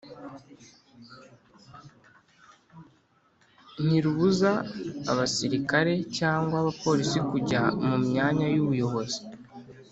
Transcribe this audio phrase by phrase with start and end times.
[3.85, 4.51] ntiribuza
[5.11, 9.21] abasirikare cyangwa abapolisi kujya mu myanya y’ubuyobozi.